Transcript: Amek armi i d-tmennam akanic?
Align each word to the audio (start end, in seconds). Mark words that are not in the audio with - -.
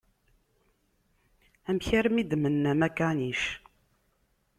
Amek 1.69 1.87
armi 1.99 2.19
i 2.21 2.23
d-tmennam 2.25 2.81
akanic? 2.87 3.41